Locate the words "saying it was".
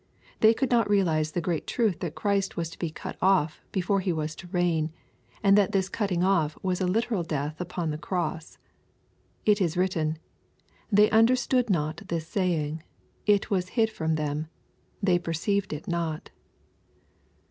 12.27-13.69